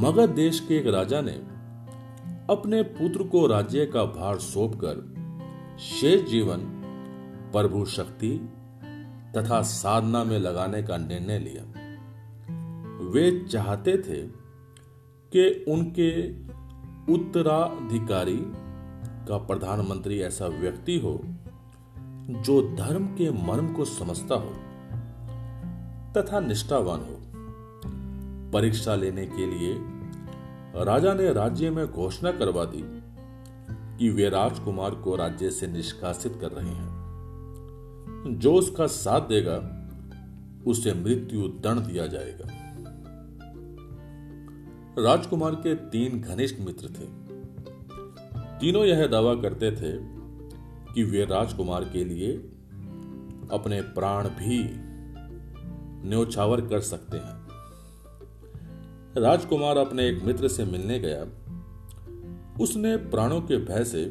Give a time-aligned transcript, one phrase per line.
[0.00, 1.32] मगध देश के एक राजा ने
[2.50, 5.14] अपने पुत्र को राज्य का भार सौंपकर
[5.78, 6.58] शेष जीवन,
[7.52, 8.50] प्रभु शक्ति
[9.36, 11.62] तथा साधना में लगाने का निर्णय लिया।
[13.10, 14.26] वे चाहते थे
[15.32, 16.30] कि उनके
[17.12, 18.40] उत्तराधिकारी
[19.28, 21.20] का प्रधानमंत्री ऐसा व्यक्ति हो
[22.42, 24.50] जो धर्म के मर्म को समझता हो
[26.12, 27.16] तथा निष्ठावान हो।
[28.52, 29.89] परीक्षा लेने के लिए
[30.76, 32.82] राजा ने राज्य में घोषणा करवा दी
[33.98, 37.00] कि वे राजकुमार को राज्य से निष्कासित कर रहे हैं।
[38.38, 39.76] जो उसका साथ देगा,
[40.66, 42.48] उसे मृत्यु दंड दिया जाएगा।
[44.98, 47.20] राजकुमार के तीन घनिष्ठ मित्र थे।
[48.58, 49.98] तीनों यह दावा करते थे
[50.94, 52.32] कि वे राजकुमार के लिए
[53.52, 54.70] अपने प्राण भी
[56.08, 57.49] न्योछावर कर सकते हैं।
[59.16, 61.22] राजकुमार अपने एक मित्र से मिलने गया।
[62.60, 64.04] उसने प्राणों के भय से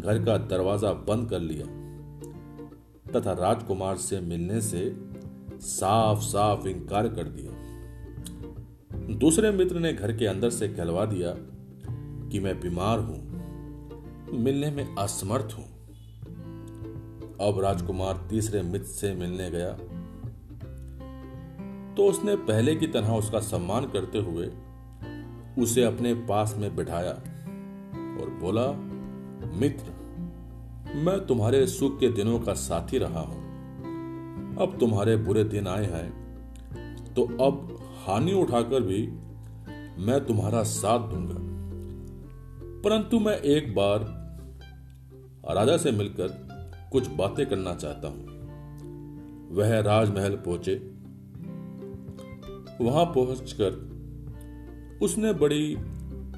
[0.00, 1.66] घर का दरवाज़ा बंद कर लिया
[3.12, 4.96] तथा राजकुमार से मिलने से
[5.60, 7.52] साफ़ साफ़ इंकार कर दिया।
[9.14, 11.34] दूसरे मित्र ने घर के अंदर से कहलवा दिया
[12.30, 15.64] कि मैं बीमार हूँ, मिलने में असमर्थ हूँ।
[17.40, 19.76] अब राजकुमार तीसरे मित्र से मिलने गया।
[21.96, 24.50] तो उसने पहले की तरह उसका सम्मान करते हुए
[25.58, 27.12] उसे अपने पास में बिठाया
[28.20, 28.66] और बोला,
[29.58, 29.92] मित्र,
[30.94, 33.44] मैं तुम्हारे सुख के दिनों का साथी रहा हूँ।
[34.56, 39.06] अब तुम्हारे बुरे दिन आए हैं तो अब हानि उठाकर भी
[40.02, 41.34] मैं तुम्हारा साथ दूँगा।
[42.82, 44.04] परंतु मैं एक बार
[45.54, 46.28] राजा से मिलकर
[46.92, 48.26] कुछ बातें करना चाहता हूँ।
[49.50, 50.95] वह राजमहल पहुँचे
[52.80, 53.96] वहाँ पहुंचकर
[55.02, 55.74] उसने बड़ी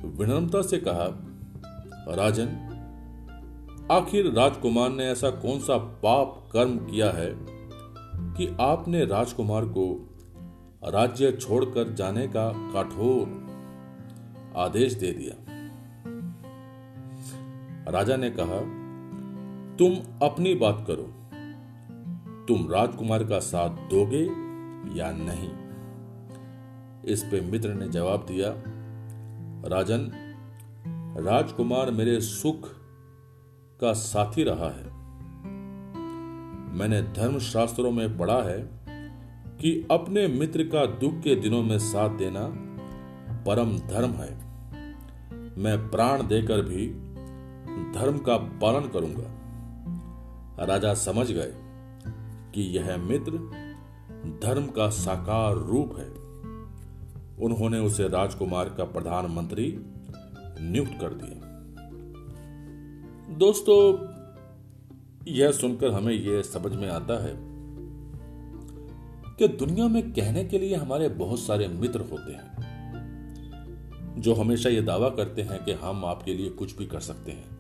[0.04, 1.06] विनम्रता से कहा,
[2.14, 2.48] राजन,
[3.92, 7.30] आखिर राजकुमार ने ऐसा कौन सा पाप कर्म किया है
[8.34, 10.14] कि आपने राजकुमार को
[10.84, 13.48] राज्य छोड़कर जाने का कठोर
[14.56, 15.44] आदेश दे दिया?
[17.90, 18.60] राजा ने कहा,
[19.76, 19.94] तुम
[20.26, 21.14] अपनी बात करो।
[22.44, 24.24] तुम राजकुमार का साथ दोगे
[24.98, 25.67] या नहीं?
[27.04, 28.54] इस पे मित्र ने जवाब दिया,
[29.68, 30.10] राजन,
[31.18, 32.68] राजकुमार मेरे सुख
[33.80, 34.84] का साथी रहा है।
[36.74, 38.70] मैंने धर्म शास्त्रों में पढ़ा है
[39.60, 42.48] कि अपने मित्र का दुख के दिनों में साथ देना
[43.46, 44.34] परम धर्म है।
[45.58, 46.86] मैं प्राण देकर भी
[47.98, 49.38] धर्म का पालन करूँगा।
[50.64, 51.52] राजा समझ गए
[52.54, 53.32] कि यह मित्र
[54.42, 56.27] धर्म का साकार रूप है।
[57.40, 59.78] उन्होंने उसे राजकुमार का प्रधानमंत्री
[60.60, 61.48] नियुक्त कर दिया।
[63.36, 64.08] दोस्तों,
[65.32, 67.34] यह सुनकर हमें यह समझ में आता है
[69.36, 72.48] कि दुनिया में कहने के लिए हमारे बहुत सारे मित्र होते हैं,
[74.18, 77.58] जो हमेशा यह दावा करते हैं कि हम आपके लिए कुछ भी कर सकते हैं।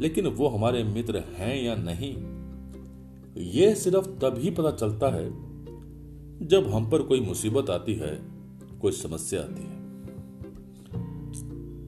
[0.00, 2.40] लेकिन वो हमारे मित्र हैं या नहीं
[3.42, 5.49] यह सिर्फ़ तभी पता चलता है
[6.42, 8.18] जब हम पर कोई मुसीबत आती है,
[8.80, 9.80] कोई समस्या आती है।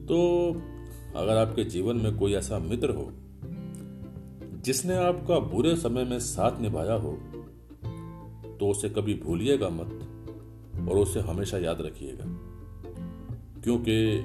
[0.05, 0.49] तो
[1.15, 3.11] अगर आपके जीवन में कोई ऐसा मित्र हो,
[4.61, 7.11] जिसने आपका बुरे समय में साथ निभाया हो
[8.59, 9.89] तो उसे कभी भूलिएगा मत
[10.89, 12.25] और उसे हमेशा याद रखिएगा।
[13.61, 14.21] क्योंकि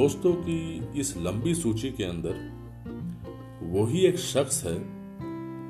[0.00, 2.54] दोस्तों की इस लंबी सूची के अंदर
[3.62, 4.76] वही एक शख्स है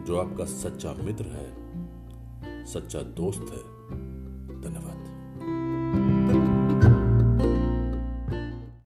[0.05, 1.64] जो आपका सच्चा मित्र है।
[2.67, 3.63] सच्चा दोस्त है।
[4.61, 4.94] धन्यवाद।